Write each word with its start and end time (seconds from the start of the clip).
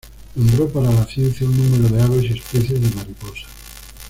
Nombró 0.33 0.67
para 0.67 0.91
la 0.91 1.05
ciencia 1.05 1.45
un 1.47 1.55
número 1.55 1.95
de 1.95 2.01
aves 2.01 2.23
y 2.23 2.33
especies 2.39 2.81
de 2.81 2.89
mariposa. 2.95 3.45